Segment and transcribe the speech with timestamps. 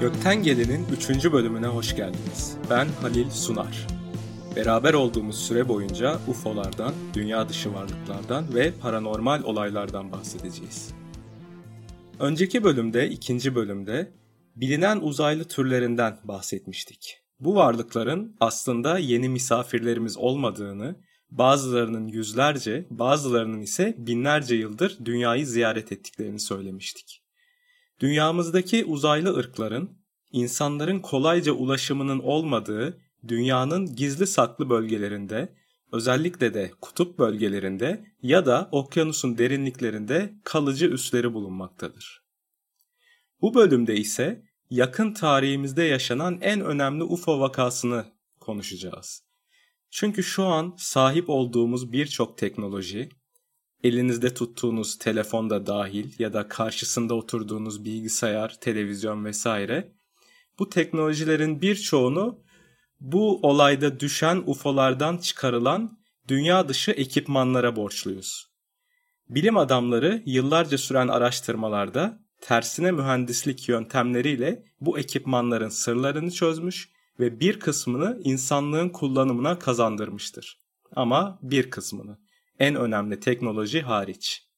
[0.00, 1.32] Gökten Gelen'in 3.
[1.32, 2.56] bölümüne hoş geldiniz.
[2.70, 3.86] Ben Halil Sunar.
[4.56, 10.94] Beraber olduğumuz süre boyunca UFO'lardan, dünya dışı varlıklardan ve paranormal olaylardan bahsedeceğiz.
[12.20, 14.12] Önceki bölümde, ikinci bölümde
[14.56, 17.18] bilinen uzaylı türlerinden bahsetmiştik.
[17.40, 20.96] Bu varlıkların aslında yeni misafirlerimiz olmadığını,
[21.30, 27.27] bazılarının yüzlerce, bazılarının ise binlerce yıldır dünyayı ziyaret ettiklerini söylemiştik.
[28.00, 29.98] Dünyamızdaki uzaylı ırkların
[30.32, 35.54] insanların kolayca ulaşımının olmadığı dünyanın gizli saklı bölgelerinde,
[35.92, 42.22] özellikle de kutup bölgelerinde ya da okyanusun derinliklerinde kalıcı üsleri bulunmaktadır.
[43.40, 48.04] Bu bölümde ise yakın tarihimizde yaşanan en önemli UFO vakasını
[48.40, 49.22] konuşacağız.
[49.90, 53.08] Çünkü şu an sahip olduğumuz birçok teknoloji,
[53.84, 59.92] elinizde tuttuğunuz telefonda dahil ya da karşısında oturduğunuz bilgisayar, televizyon vesaire
[60.58, 62.38] bu teknolojilerin birçoğunu
[63.00, 68.48] bu olayda düşen UFO'lardan çıkarılan dünya dışı ekipmanlara borçluyuz.
[69.28, 76.90] Bilim adamları yıllarca süren araştırmalarda tersine mühendislik yöntemleriyle bu ekipmanların sırlarını çözmüş
[77.20, 80.60] ve bir kısmını insanlığın kullanımına kazandırmıştır.
[80.96, 82.18] Ama bir kısmını,
[82.58, 84.48] en önemli teknoloji hariç.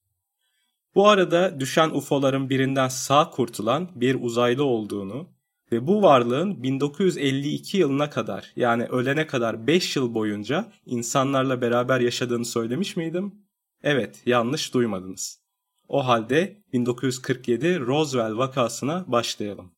[0.95, 5.29] Bu arada düşen UFO'ların birinden sağ kurtulan bir uzaylı olduğunu
[5.73, 12.45] ve bu varlığın 1952 yılına kadar yani ölene kadar 5 yıl boyunca insanlarla beraber yaşadığını
[12.45, 13.35] söylemiş miydim?
[13.83, 15.41] Evet, yanlış duymadınız.
[15.89, 19.73] O halde 1947 Roswell vakasına başlayalım.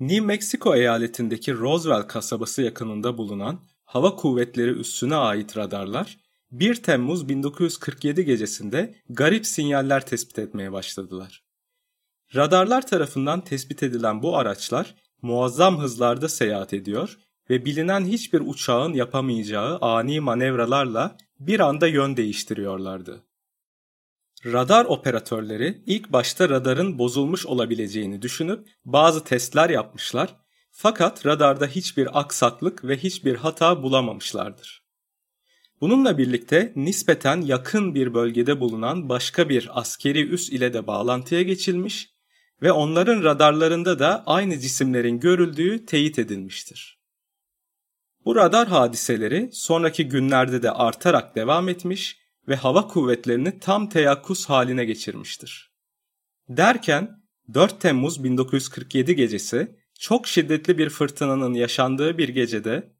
[0.00, 6.18] New Mexico eyaletindeki Roswell kasabası yakınında bulunan hava kuvvetleri üssüne ait radarlar
[6.50, 11.44] 1 Temmuz 1947 gecesinde garip sinyaller tespit etmeye başladılar.
[12.34, 17.18] Radarlar tarafından tespit edilen bu araçlar muazzam hızlarda seyahat ediyor
[17.50, 23.24] ve bilinen hiçbir uçağın yapamayacağı ani manevralarla bir anda yön değiştiriyorlardı.
[24.44, 30.36] Radar operatörleri ilk başta radarın bozulmuş olabileceğini düşünüp bazı testler yapmışlar
[30.70, 34.77] fakat radarda hiçbir aksaklık ve hiçbir hata bulamamışlardır.
[35.80, 42.10] Bununla birlikte nispeten yakın bir bölgede bulunan başka bir askeri üs ile de bağlantıya geçilmiş
[42.62, 46.98] ve onların radarlarında da aynı cisimlerin görüldüğü teyit edilmiştir.
[48.24, 52.18] Bu radar hadiseleri sonraki günlerde de artarak devam etmiş
[52.48, 55.72] ve hava kuvvetlerini tam teyakkuz haline geçirmiştir.
[56.48, 57.22] Derken
[57.54, 62.92] 4 Temmuz 1947 gecesi çok şiddetli bir fırtınanın yaşandığı bir gecede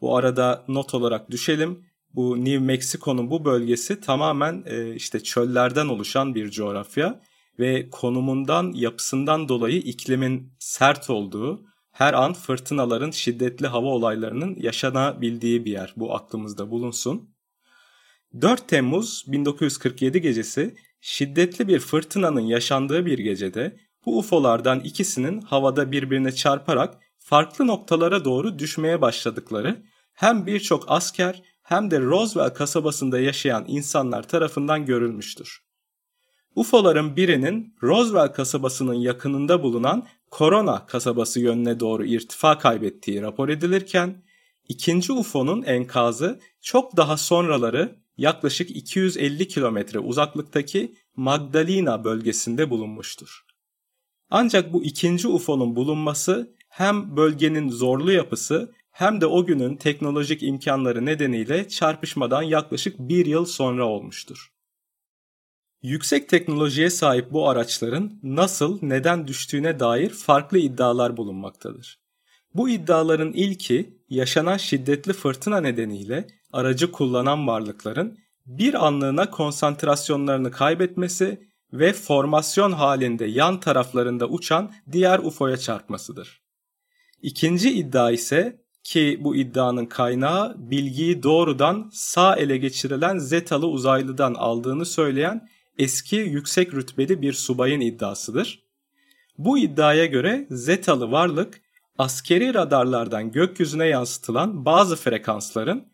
[0.00, 6.34] bu arada not olarak düşelim bu New Mexico'nun bu bölgesi tamamen e, işte çöllerden oluşan
[6.34, 7.20] bir coğrafya
[7.58, 15.72] ve konumundan, yapısından dolayı iklimin sert olduğu, her an fırtınaların, şiddetli hava olaylarının yaşanabildiği bir
[15.72, 15.94] yer.
[15.96, 17.36] Bu aklımızda bulunsun.
[18.40, 23.76] 4 Temmuz 1947 gecesi şiddetli bir fırtınanın yaşandığı bir gecede
[24.06, 29.82] bu UFO'lardan ikisinin havada birbirine çarparak farklı noktalara doğru düşmeye başladıkları
[30.14, 35.62] hem birçok asker hem de Roswell kasabasında yaşayan insanlar tarafından görülmüştür.
[36.54, 44.22] UFO'ların birinin Roswell kasabasının yakınında bulunan Corona kasabası yönüne doğru irtifa kaybettiği rapor edilirken,
[44.68, 53.44] ikinci UFO'nun enkazı çok daha sonraları yaklaşık 250 kilometre uzaklıktaki Magdalena bölgesinde bulunmuştur.
[54.30, 61.06] Ancak bu ikinci UFO'nun bulunması hem bölgenin zorlu yapısı hem de o günün teknolojik imkanları
[61.06, 64.52] nedeniyle çarpışmadan yaklaşık bir yıl sonra olmuştur.
[65.82, 72.00] Yüksek teknolojiye sahip bu araçların nasıl, neden düştüğüne dair farklı iddialar bulunmaktadır.
[72.54, 81.92] Bu iddiaların ilki yaşanan şiddetli fırtına nedeniyle aracı kullanan varlıkların bir anlığına konsantrasyonlarını kaybetmesi ve
[81.92, 86.42] formasyon halinde yan taraflarında uçan diğer UFO'ya çarpmasıdır.
[87.22, 94.86] İkinci iddia ise ki bu iddianın kaynağı bilgiyi doğrudan sağ ele geçirilen Zetalı uzaylıdan aldığını
[94.86, 95.48] söyleyen
[95.78, 98.62] eski yüksek rütbeli bir subayın iddiasıdır.
[99.38, 101.60] Bu iddiaya göre Zetalı varlık
[101.98, 105.86] askeri radarlardan gökyüzüne yansıtılan bazı frekansların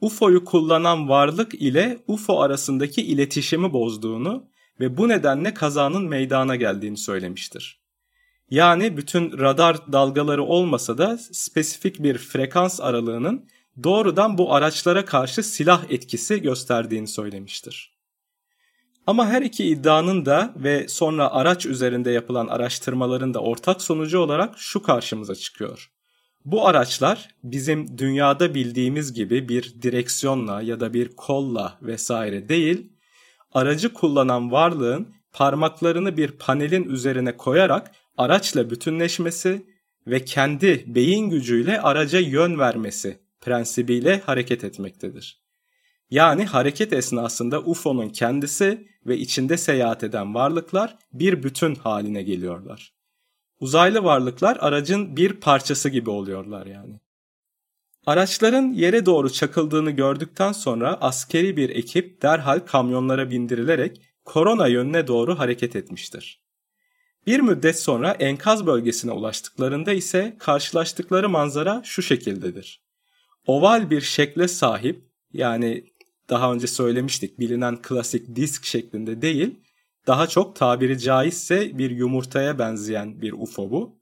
[0.00, 4.44] UFO'yu kullanan varlık ile UFO arasındaki iletişimi bozduğunu
[4.80, 7.80] ve bu nedenle kazanın meydana geldiğini söylemiştir.
[8.50, 13.48] Yani bütün radar dalgaları olmasa da spesifik bir frekans aralığının
[13.82, 17.98] doğrudan bu araçlara karşı silah etkisi gösterdiğini söylemiştir.
[19.06, 24.58] Ama her iki iddianın da ve sonra araç üzerinde yapılan araştırmaların da ortak sonucu olarak
[24.58, 25.90] şu karşımıza çıkıyor.
[26.44, 32.92] Bu araçlar bizim dünyada bildiğimiz gibi bir direksiyonla ya da bir kolla vesaire değil,
[33.52, 39.66] aracı kullanan varlığın parmaklarını bir panelin üzerine koyarak araçla bütünleşmesi
[40.06, 45.42] ve kendi beyin gücüyle araca yön vermesi prensibiyle hareket etmektedir.
[46.10, 52.92] Yani hareket esnasında UFO'nun kendisi ve içinde seyahat eden varlıklar bir bütün haline geliyorlar.
[53.60, 57.00] Uzaylı varlıklar aracın bir parçası gibi oluyorlar yani.
[58.06, 65.38] Araçların yere doğru çakıldığını gördükten sonra askeri bir ekip derhal kamyonlara bindirilerek korona yönüne doğru
[65.38, 66.47] hareket etmiştir.
[67.28, 72.82] Bir müddet sonra enkaz bölgesine ulaştıklarında ise karşılaştıkları manzara şu şekildedir.
[73.46, 75.02] Oval bir şekle sahip
[75.32, 75.84] yani
[76.28, 79.54] daha önce söylemiştik bilinen klasik disk şeklinde değil,
[80.06, 83.98] daha çok tabiri caizse bir yumurtaya benzeyen bir UFO bu.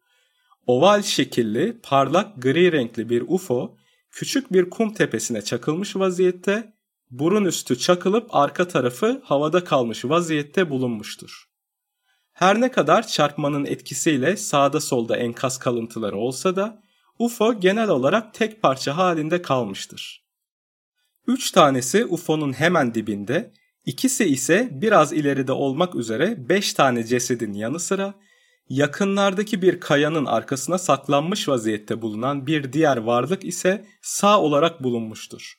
[0.67, 3.77] Oval şekilli, parlak gri renkli bir UFO
[4.11, 6.73] küçük bir kum tepesine çakılmış vaziyette,
[7.11, 11.56] burun üstü çakılıp arka tarafı havada kalmış vaziyette bulunmuştur.
[12.37, 16.83] Her ne kadar çarpmanın etkisiyle sağda solda enkaz kalıntıları olsa da
[17.19, 20.27] UFO genel olarak tek parça halinde kalmıştır.
[21.27, 23.53] Üç tanesi UFO'nun hemen dibinde,
[23.85, 28.15] ikisi ise biraz ileride olmak üzere beş tane cesedin yanı sıra
[28.69, 35.55] yakınlardaki bir kayanın arkasına saklanmış vaziyette bulunan bir diğer varlık ise sağ olarak bulunmuştur.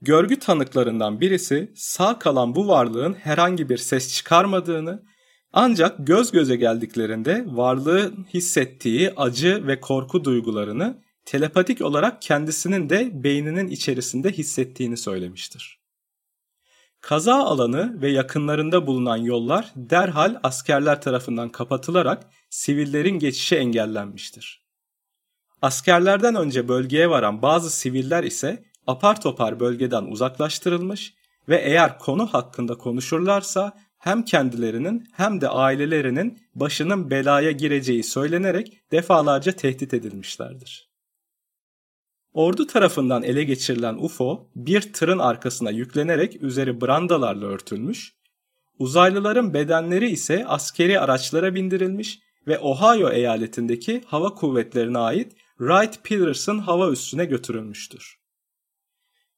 [0.00, 5.11] Görgü tanıklarından birisi sağ kalan bu varlığın herhangi bir ses çıkarmadığını
[5.52, 13.68] ancak göz göze geldiklerinde varlığın hissettiği acı ve korku duygularını telepatik olarak kendisinin de beyninin
[13.68, 15.82] içerisinde hissettiğini söylemiştir.
[17.00, 24.62] Kaza alanı ve yakınlarında bulunan yollar derhal askerler tarafından kapatılarak sivillerin geçişi engellenmiştir.
[25.62, 31.14] Askerlerden önce bölgeye varan bazı siviller ise apar topar bölgeden uzaklaştırılmış
[31.48, 33.72] ve eğer konu hakkında konuşurlarsa
[34.02, 40.90] hem kendilerinin hem de ailelerinin başının belaya gireceği söylenerek defalarca tehdit edilmişlerdir.
[42.32, 48.14] Ordu tarafından ele geçirilen UFO bir tırın arkasına yüklenerek üzeri brandalarla örtülmüş,
[48.78, 56.90] uzaylıların bedenleri ise askeri araçlara bindirilmiş ve Ohio eyaletindeki hava kuvvetlerine ait Wright Patterson hava
[56.90, 58.16] üssüne götürülmüştür.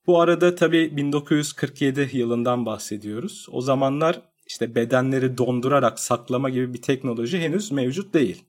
[0.07, 3.47] Bu arada tabi 1947 yılından bahsediyoruz.
[3.51, 8.45] O zamanlar işte bedenleri dondurarak saklama gibi bir teknoloji henüz mevcut değil.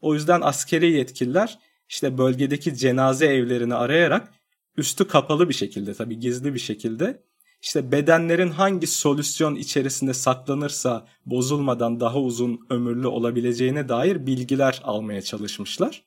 [0.00, 1.58] O yüzden askeri yetkililer
[1.88, 4.32] işte bölgedeki cenaze evlerini arayarak
[4.76, 7.22] üstü kapalı bir şekilde tabi gizli bir şekilde
[7.62, 16.04] işte bedenlerin hangi solüsyon içerisinde saklanırsa bozulmadan daha uzun ömürlü olabileceğine dair bilgiler almaya çalışmışlar.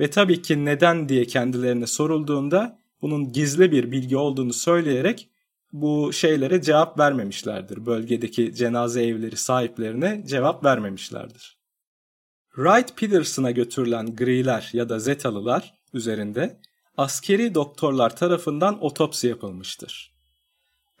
[0.00, 5.28] Ve tabii ki neden diye kendilerine sorulduğunda bunun gizli bir bilgi olduğunu söyleyerek
[5.72, 7.86] bu şeylere cevap vermemişlerdir.
[7.86, 11.58] Bölgedeki cenaze evleri sahiplerine cevap vermemişlerdir.
[12.54, 16.60] Wright Peterson'a götürülen griler ya da zetalılar üzerinde
[16.96, 20.16] askeri doktorlar tarafından otopsi yapılmıştır.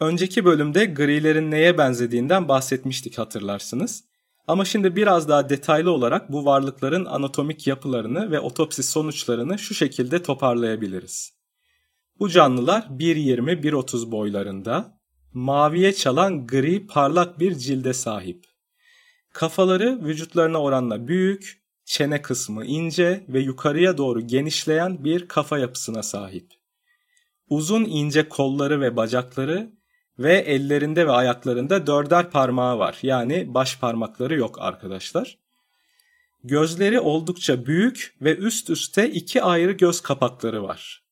[0.00, 4.04] Önceki bölümde grilerin neye benzediğinden bahsetmiştik hatırlarsınız.
[4.48, 10.22] Ama şimdi biraz daha detaylı olarak bu varlıkların anatomik yapılarını ve otopsi sonuçlarını şu şekilde
[10.22, 11.35] toparlayabiliriz.
[12.20, 14.98] Bu canlılar 1.20-1.30 boylarında,
[15.32, 18.44] maviye çalan gri parlak bir cilde sahip.
[19.32, 26.52] Kafaları vücutlarına oranla büyük, çene kısmı ince ve yukarıya doğru genişleyen bir kafa yapısına sahip.
[27.48, 29.72] Uzun ince kolları ve bacakları
[30.18, 32.98] ve ellerinde ve ayaklarında dörder parmağı var.
[33.02, 35.38] Yani baş parmakları yok arkadaşlar.
[36.44, 41.05] Gözleri oldukça büyük ve üst üste iki ayrı göz kapakları var.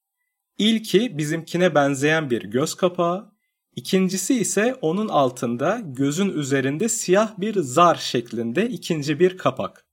[0.58, 3.32] İlki bizimkine benzeyen bir göz kapağı,
[3.76, 9.86] ikincisi ise onun altında gözün üzerinde siyah bir zar şeklinde ikinci bir kapak.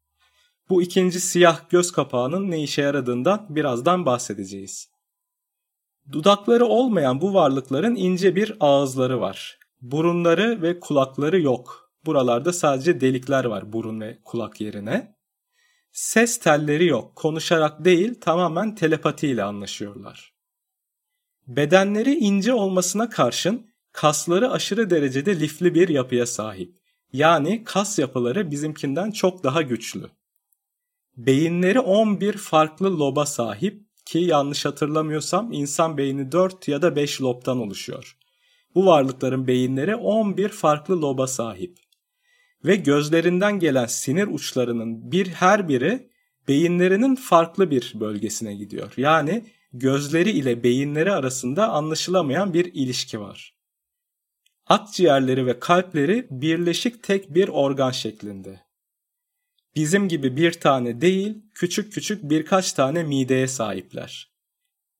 [0.69, 4.91] Bu ikinci siyah göz kapağının ne işe yaradığından birazdan bahsedeceğiz.
[6.11, 9.59] Dudakları olmayan bu varlıkların ince bir ağızları var.
[9.81, 11.91] Burunları ve kulakları yok.
[12.05, 15.15] Buralarda sadece delikler var burun ve kulak yerine.
[15.91, 17.15] Ses telleri yok.
[17.15, 20.30] Konuşarak değil tamamen telepatiyle anlaşıyorlar.
[21.55, 26.75] Bedenleri ince olmasına karşın kasları aşırı derecede lifli bir yapıya sahip.
[27.13, 30.09] Yani kas yapıları bizimkinden çok daha güçlü.
[31.17, 37.59] Beyinleri 11 farklı loba sahip ki yanlış hatırlamıyorsam insan beyni 4 ya da 5 lobtan
[37.59, 38.17] oluşuyor.
[38.75, 41.77] Bu varlıkların beyinleri 11 farklı loba sahip.
[42.65, 46.09] Ve gözlerinden gelen sinir uçlarının bir her biri
[46.47, 48.93] beyinlerinin farklı bir bölgesine gidiyor.
[48.97, 49.43] Yani
[49.73, 53.55] gözleri ile beyinleri arasında anlaşılamayan bir ilişki var.
[54.67, 58.59] Akciğerleri ve kalpleri birleşik tek bir organ şeklinde.
[59.75, 64.31] Bizim gibi bir tane değil, küçük küçük birkaç tane mideye sahipler.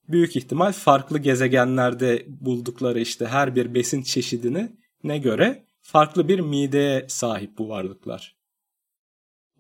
[0.08, 4.72] Büyük ihtimal farklı gezegenlerde buldukları işte her bir besin çeşidini
[5.04, 8.36] ne göre farklı bir mideye sahip bu varlıklar.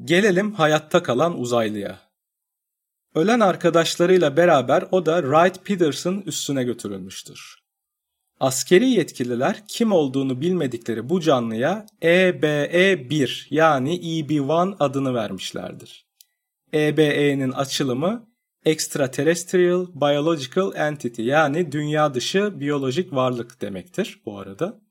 [0.03, 2.11] Gelelim hayatta kalan uzaylıya.
[3.15, 7.62] Ölen arkadaşlarıyla beraber o da Wright Peterson üstüne götürülmüştür.
[8.39, 16.06] Askeri yetkililer kim olduğunu bilmedikleri bu canlıya EBE-1 yani EB-1 adını vermişlerdir.
[16.74, 18.27] EBE'nin açılımı
[18.65, 24.82] Extraterrestrial Biological Entity yani dünya dışı biyolojik varlık demektir bu arada.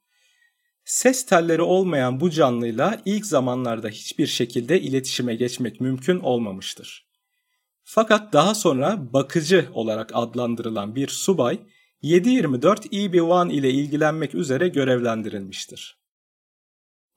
[0.85, 7.10] Ses telleri olmayan bu canlıyla ilk zamanlarda hiçbir şekilde iletişime geçmek mümkün olmamıştır.
[7.83, 11.61] Fakat daha sonra bakıcı olarak adlandırılan bir subay
[12.03, 16.01] 724 EB1 ile ilgilenmek üzere görevlendirilmiştir.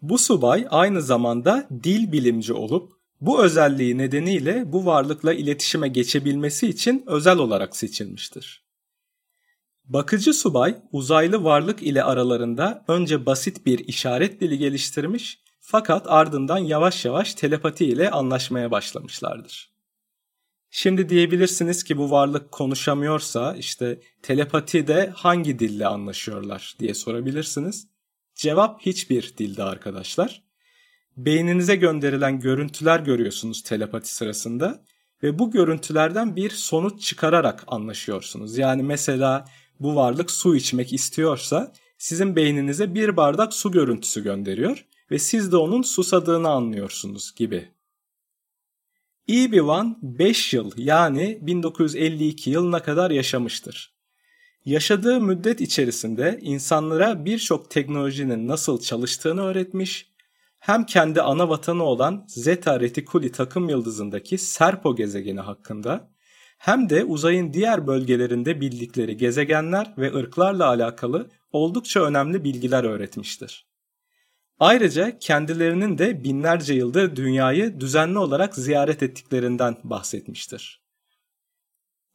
[0.01, 7.03] Bu subay aynı zamanda dil bilimci olup bu özelliği nedeniyle bu varlıkla iletişime geçebilmesi için
[7.08, 8.63] özel olarak seçilmiştir.
[9.86, 17.05] Bakıcı subay uzaylı varlık ile aralarında önce basit bir işaret dili geliştirmiş fakat ardından yavaş
[17.05, 19.73] yavaş telepati ile anlaşmaya başlamışlardır.
[20.75, 27.88] Şimdi diyebilirsiniz ki bu varlık konuşamıyorsa işte telepatide hangi dille anlaşıyorlar diye sorabilirsiniz.
[28.36, 30.44] Cevap hiçbir dilde arkadaşlar.
[31.18, 34.84] Beyninize gönderilen görüntüler görüyorsunuz telepati sırasında
[35.24, 38.58] ve bu görüntülerden bir sonuç çıkararak anlaşıyorsunuz.
[38.58, 39.46] Yani mesela
[39.80, 45.58] bu varlık su içmek istiyorsa sizin beyninize bir bardak su görüntüsü gönderiyor ve siz de
[45.58, 47.74] onun susadığını anlıyorsunuz gibi.
[49.30, 53.94] EB1 5 yıl yani 1952 yılına kadar yaşamıştır.
[54.65, 60.13] Yaşadığı müddet içerisinde insanlara birçok teknolojinin nasıl çalıştığını öğretmiş,
[60.60, 66.10] hem kendi ana vatanı olan Zeta Reticuli takım yıldızındaki Serpo gezegeni hakkında
[66.58, 73.73] hem de uzayın diğer bölgelerinde bildikleri gezegenler ve ırklarla alakalı oldukça önemli bilgiler öğretmiştir.
[74.60, 80.84] Ayrıca kendilerinin de binlerce yıldır dünyayı düzenli olarak ziyaret ettiklerinden bahsetmiştir.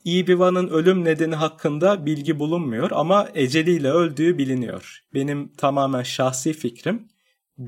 [0.04, 5.00] Ibiva'nın ölüm nedeni hakkında bilgi bulunmuyor ama eceliyle öldüğü biliniyor.
[5.14, 7.09] Benim tamamen şahsi fikrim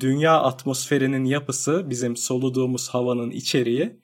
[0.01, 4.01] dünya atmosferinin yapısı, bizim soluduğumuz havanın içeriği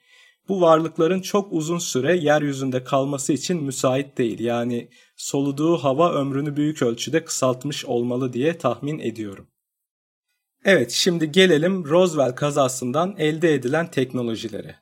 [0.48, 4.40] bu varlıkların çok uzun süre yeryüzünde kalması için müsait değil.
[4.40, 9.46] Yani soluduğu hava ömrünü büyük ölçüde kısaltmış olmalı diye tahmin ediyorum.
[10.68, 14.76] Evet şimdi gelelim Roswell kazasından elde edilen teknolojilere.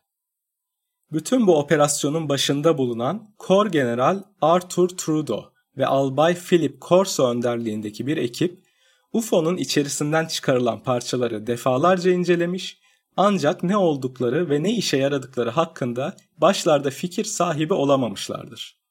[1.12, 8.16] Bütün bu operasyonun başında bulunan Kor General Arthur Trudeau ve Albay Philip Corso önderliğindeki bir
[8.16, 8.64] ekip
[9.12, 12.80] UFO'nun içerisinden çıkarılan parçaları defalarca incelemiş
[13.16, 18.83] ancak ne oldukları ve ne işe yaradıkları hakkında başlarda fikir sahibi olamamışlardır.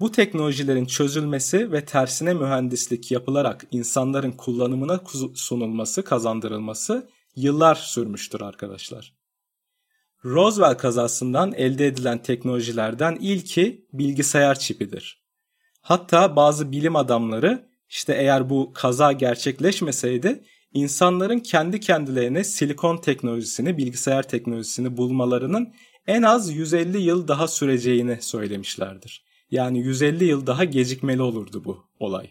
[0.00, 5.00] Bu teknolojilerin çözülmesi ve tersine mühendislik yapılarak insanların kullanımına
[5.34, 9.14] sunulması, kazandırılması yıllar sürmüştür arkadaşlar.
[10.24, 15.22] Roswell kazasından elde edilen teknolojilerden ilki bilgisayar çipidir.
[15.80, 24.28] Hatta bazı bilim adamları işte eğer bu kaza gerçekleşmeseydi insanların kendi kendilerine silikon teknolojisini, bilgisayar
[24.28, 25.74] teknolojisini bulmalarının
[26.06, 29.27] en az 150 yıl daha süreceğini söylemişlerdir.
[29.50, 32.30] Yani 150 yıl daha gecikmeli olurdu bu olay.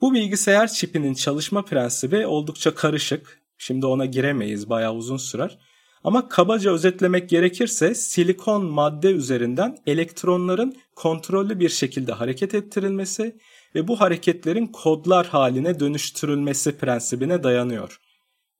[0.00, 3.42] Bu bilgisayar çipinin çalışma prensibi oldukça karışık.
[3.58, 5.58] Şimdi ona giremeyiz, bayağı uzun sürer.
[6.04, 13.36] Ama kabaca özetlemek gerekirse silikon madde üzerinden elektronların kontrollü bir şekilde hareket ettirilmesi
[13.74, 18.00] ve bu hareketlerin kodlar haline dönüştürülmesi prensibine dayanıyor.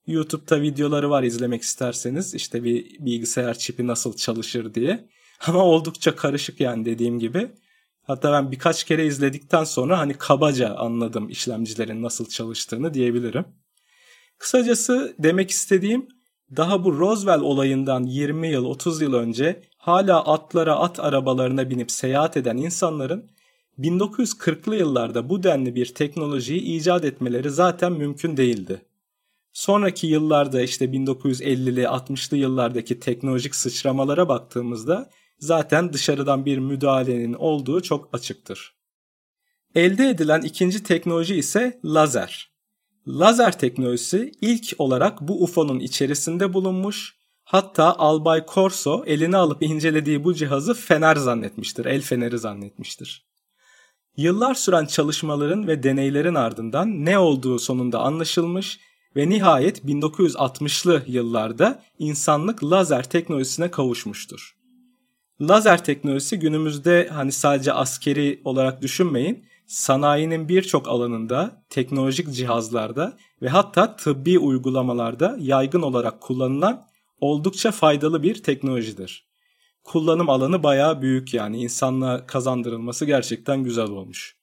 [0.07, 5.09] YouTube'da videoları var izlemek isterseniz işte bir bilgisayar çipi nasıl çalışır diye.
[5.47, 7.51] Ama oldukça karışık yani dediğim gibi.
[8.03, 13.45] Hatta ben birkaç kere izledikten sonra hani kabaca anladım işlemcilerin nasıl çalıştığını diyebilirim.
[14.37, 16.07] Kısacası demek istediğim
[16.55, 22.37] daha bu Roswell olayından 20 yıl 30 yıl önce hala atlara at arabalarına binip seyahat
[22.37, 23.31] eden insanların
[23.79, 28.81] 1940'lı yıllarda bu denli bir teknolojiyi icat etmeleri zaten mümkün değildi.
[29.53, 35.09] Sonraki yıllarda işte 1950'li 60'lı yıllardaki teknolojik sıçramalara baktığımızda
[35.45, 38.73] zaten dışarıdan bir müdahalenin olduğu çok açıktır.
[39.75, 42.53] Elde edilen ikinci teknoloji ise lazer.
[43.07, 47.15] Lazer teknolojisi ilk olarak bu UFO'nun içerisinde bulunmuş.
[47.43, 53.25] Hatta Albay Corso eline alıp incelediği bu cihazı fener zannetmiştir, el feneri zannetmiştir.
[54.17, 58.79] Yıllar süren çalışmaların ve deneylerin ardından ne olduğu sonunda anlaşılmış
[59.15, 64.62] ve nihayet 1960'lı yıllarda insanlık lazer teknolojisine kavuşmuştur.
[65.41, 73.95] Lazer teknolojisi günümüzde hani sadece askeri olarak düşünmeyin, sanayinin birçok alanında, teknolojik cihazlarda ve hatta
[73.95, 76.85] tıbbi uygulamalarda yaygın olarak kullanılan
[77.19, 79.27] oldukça faydalı bir teknolojidir.
[79.83, 84.35] Kullanım alanı bayağı büyük yani insanlığa kazandırılması gerçekten güzel olmuş.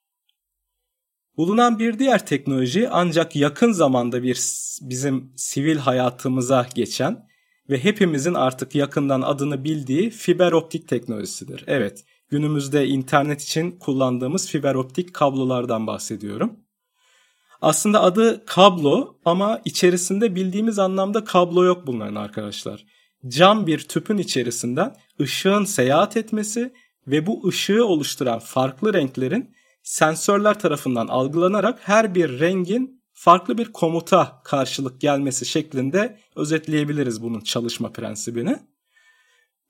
[1.36, 4.34] Bulunan bir diğer teknoloji ancak yakın zamanda bir
[4.80, 7.29] bizim sivil hayatımıza geçen
[7.70, 11.64] ve hepimizin artık yakından adını bildiği fiber optik teknolojisidir.
[11.66, 16.56] Evet, günümüzde internet için kullandığımız fiber optik kablolardan bahsediyorum.
[17.62, 22.84] Aslında adı kablo ama içerisinde bildiğimiz anlamda kablo yok bunların arkadaşlar.
[23.28, 26.72] Cam bir tüpün içerisinden ışığın seyahat etmesi
[27.06, 34.40] ve bu ışığı oluşturan farklı renklerin sensörler tarafından algılanarak her bir rengin farklı bir komuta
[34.44, 38.56] karşılık gelmesi şeklinde özetleyebiliriz bunun çalışma prensibini.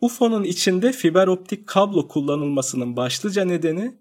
[0.00, 4.00] UFO'nun içinde fiber optik kablo kullanılmasının başlıca nedeni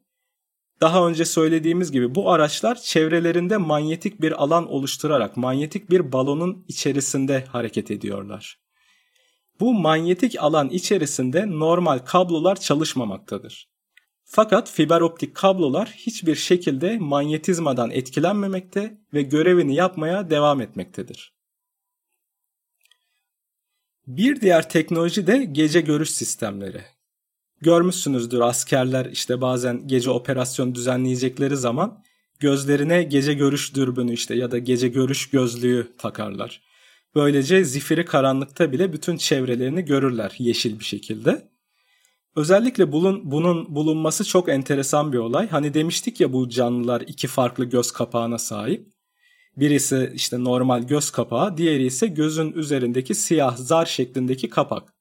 [0.81, 7.45] daha önce söylediğimiz gibi bu araçlar çevrelerinde manyetik bir alan oluşturarak manyetik bir balonun içerisinde
[7.45, 8.59] hareket ediyorlar.
[9.59, 13.68] Bu manyetik alan içerisinde normal kablolar çalışmamaktadır.
[14.31, 21.33] Fakat fiber optik kablolar hiçbir şekilde manyetizmadan etkilenmemekte ve görevini yapmaya devam etmektedir.
[24.07, 26.81] Bir diğer teknoloji de gece görüş sistemleri.
[27.61, 32.03] Görmüşsünüzdür askerler işte bazen gece operasyon düzenleyecekleri zaman
[32.39, 36.61] gözlerine gece görüş dürbünü işte ya da gece görüş gözlüğü takarlar.
[37.15, 41.49] Böylece zifiri karanlıkta bile bütün çevrelerini görürler yeşil bir şekilde.
[42.39, 45.49] Özellikle bulun, bunun bulunması çok enteresan bir olay.
[45.49, 48.87] Hani demiştik ya bu canlılar iki farklı göz kapağına sahip.
[49.57, 54.93] Birisi işte normal göz kapağı, diğeri ise gözün üzerindeki siyah zar şeklindeki kapak.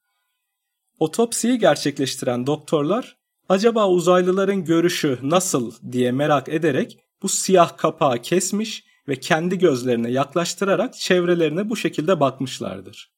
[0.99, 3.17] Otopsiyi gerçekleştiren doktorlar
[3.49, 10.95] acaba uzaylıların görüşü nasıl diye merak ederek bu siyah kapağı kesmiş ve kendi gözlerine yaklaştırarak
[10.95, 13.18] çevrelerine bu şekilde bakmışlardır.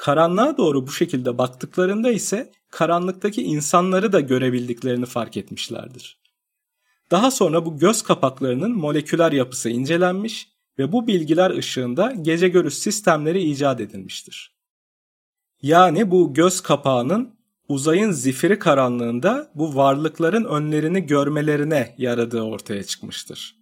[0.00, 6.18] Karanlığa doğru bu şekilde baktıklarında ise karanlıktaki insanları da görebildiklerini fark etmişlerdir.
[7.10, 13.42] Daha sonra bu göz kapaklarının moleküler yapısı incelenmiş ve bu bilgiler ışığında gece görüş sistemleri
[13.42, 14.54] icat edilmiştir.
[15.62, 17.34] Yani bu göz kapağının
[17.68, 23.56] uzayın zifiri karanlığında bu varlıkların önlerini görmelerine yaradığı ortaya çıkmıştır.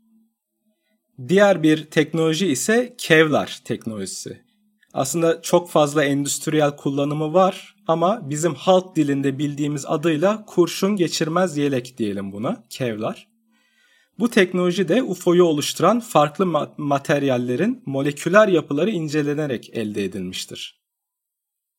[1.29, 4.48] Diğer bir teknoloji ise Kevlar teknolojisi.
[4.99, 11.99] Aslında çok fazla endüstriyel kullanımı var ama bizim halk dilinde bildiğimiz adıyla kurşun geçirmez yelek
[11.99, 13.29] diyelim buna, Kevlar.
[14.19, 20.83] Bu teknoloji de UFO'yu oluşturan farklı materyallerin moleküler yapıları incelenerek elde edilmiştir.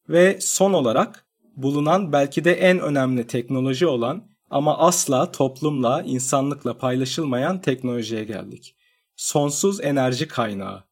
[0.10, 7.62] Ve son olarak bulunan belki de en önemli teknoloji olan ama asla toplumla, insanlıkla paylaşılmayan
[7.62, 8.76] teknolojiye geldik.
[9.16, 10.89] Sonsuz enerji kaynağı.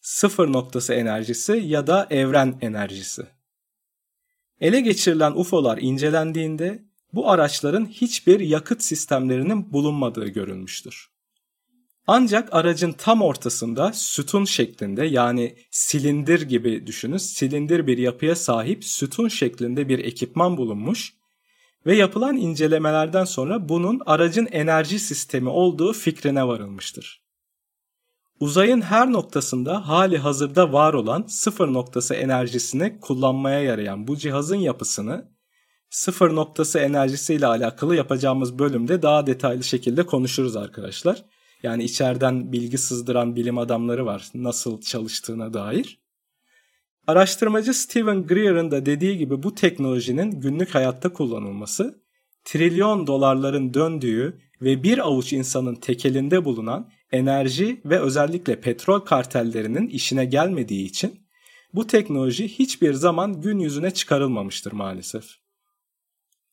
[0.00, 3.26] Sıfır noktası enerjisi ya da evren enerjisi.
[4.60, 11.10] Ele geçirilen UFO'lar incelendiğinde bu araçların hiçbir yakıt sistemlerinin bulunmadığı görülmüştür.
[12.06, 19.28] Ancak aracın tam ortasında sütun şeklinde yani silindir gibi düşünün silindir bir yapıya sahip sütun
[19.28, 21.14] şeklinde bir ekipman bulunmuş
[21.86, 27.22] ve yapılan incelemelerden sonra bunun aracın enerji sistemi olduğu fikrine varılmıştır.
[28.40, 35.28] Uzayın her noktasında hali hazırda var olan sıfır noktası enerjisini kullanmaya yarayan bu cihazın yapısını
[35.90, 41.24] sıfır noktası enerjisiyle alakalı yapacağımız bölümde daha detaylı şekilde konuşuruz arkadaşlar.
[41.62, 46.00] Yani içeriden bilgi sızdıran bilim adamları var nasıl çalıştığına dair.
[47.06, 52.02] Araştırmacı Stephen Greer'ın da dediği gibi bu teknolojinin günlük hayatta kullanılması,
[52.44, 60.24] trilyon dolarların döndüğü ve bir avuç insanın tekelinde bulunan enerji ve özellikle petrol kartellerinin işine
[60.24, 61.20] gelmediği için
[61.74, 65.24] bu teknoloji hiçbir zaman gün yüzüne çıkarılmamıştır maalesef.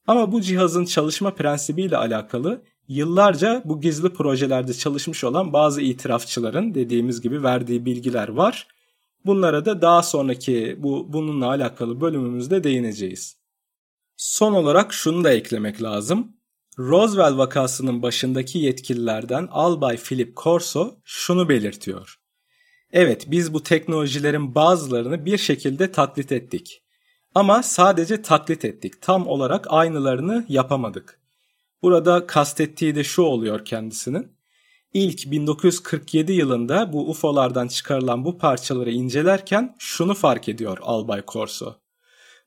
[0.08, 7.22] Ama bu cihazın çalışma prensibiyle alakalı yıllarca bu gizli projelerde çalışmış olan bazı itirafçıların dediğimiz
[7.22, 8.68] gibi verdiği bilgiler var.
[9.26, 13.38] Bunlara da daha sonraki bu bununla alakalı bölümümüzde değineceğiz.
[14.18, 16.37] Son olarak şunu da eklemek lazım.
[16.80, 22.20] Roswell vakasının başındaki yetkililerden Albay Philip Corso şunu belirtiyor.
[22.92, 26.84] Evet biz bu teknolojilerin bazılarını bir şekilde taklit ettik.
[27.36, 29.02] Ama sadece taklit ettik.
[29.02, 31.20] Tam olarak aynılarını yapamadık.
[31.82, 34.38] Burada kastettiği de şu oluyor kendisinin.
[34.94, 41.76] İlk 1947 yılında bu UFO'lardan çıkarılan bu parçaları incelerken şunu fark ediyor Albay Corso.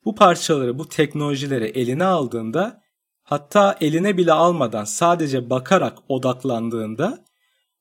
[0.04, 2.82] Bu parçaları, bu teknolojileri eline aldığında
[3.30, 7.24] hatta eline bile almadan sadece bakarak odaklandığında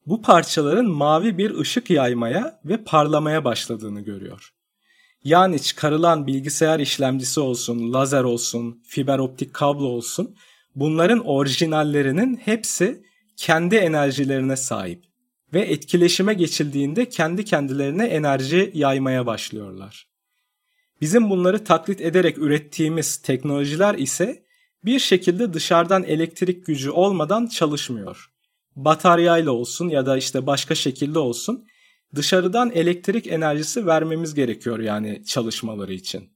[0.06, 4.54] bu parçaların mavi bir ışık yaymaya ve parlamaya başladığını görüyor.
[5.24, 10.36] Yani çıkarılan bilgisayar işlemcisi olsun, lazer olsun, fiber optik kablo olsun
[10.76, 13.04] bunların orijinallerinin hepsi
[13.38, 15.04] kendi enerjilerine sahip
[15.54, 20.08] ve etkileşime geçildiğinde kendi kendilerine enerji yaymaya başlıyorlar.
[21.02, 24.49] Bizim bunları taklit ederek ürettiğimiz teknolojiler ise
[24.86, 28.30] bir şekilde dışarıdan elektrik gücü olmadan çalışmıyor.
[28.76, 31.66] Bataryayla olsun ya da işte başka şekilde olsun
[32.16, 36.30] dışarıdan elektrik enerjisi vermemiz gerekiyor yani çalışmaları için.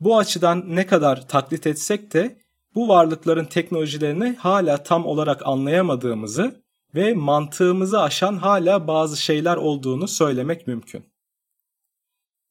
[0.00, 2.38] Bu açıdan ne kadar taklit etsek de
[2.74, 10.66] bu varlıkların teknolojilerini hala tam olarak anlayamadığımızı ve mantığımızı aşan hala bazı şeyler olduğunu söylemek
[10.66, 11.04] mümkün.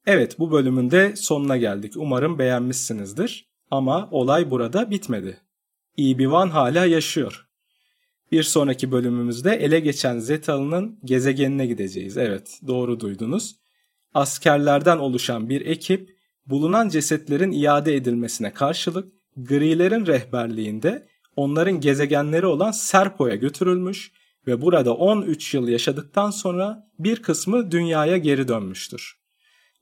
[0.06, 1.94] Evet bu bölümün de sonuna geldik.
[1.98, 3.53] Umarım beğenmişsinizdir.
[3.74, 5.38] Ama olay burada bitmedi.
[5.98, 7.48] EB-1 hala yaşıyor.
[8.32, 12.18] Bir sonraki bölümümüzde ele geçen Zetalı'nın gezegenine gideceğiz.
[12.18, 13.56] Evet doğru duydunuz.
[14.14, 16.10] Askerlerden oluşan bir ekip
[16.46, 24.12] bulunan cesetlerin iade edilmesine karşılık grilerin rehberliğinde onların gezegenleri olan Serpo'ya götürülmüş
[24.48, 29.23] ve burada 13 yıl yaşadıktan sonra bir kısmı dünyaya geri dönmüştür.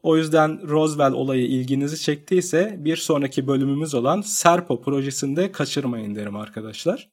[0.04, 7.10] O yüzden Roswell olayı ilginizi çektiyse bir sonraki bölümümüz olan Serpo projesinde kaçırmayın derim arkadaşlar.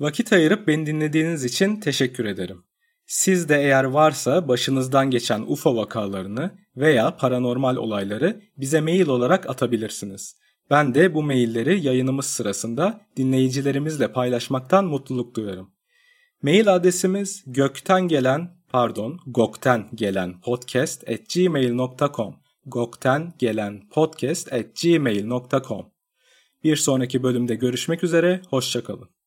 [0.00, 2.64] Vakit ayırıp beni dinlediğiniz için teşekkür ederim.
[3.06, 10.36] Siz de eğer varsa başınızdan geçen UFO vakalarını veya paranormal olayları bize mail olarak atabilirsiniz.
[10.70, 15.70] Ben de bu mailleri yayınımız sırasında dinleyicilerimizle paylaşmaktan mutluluk duyarım.
[16.42, 22.34] Mail adresimiz gökten gelen pardon gokten gelen podcast at gmail.com
[22.66, 25.86] gokten gelen podcast at gmail.com
[26.64, 29.17] Bir sonraki bölümde görüşmek üzere, hoşçakalın.